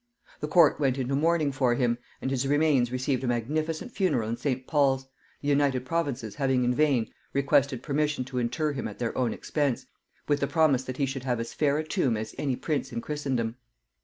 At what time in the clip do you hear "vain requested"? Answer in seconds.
6.73-7.83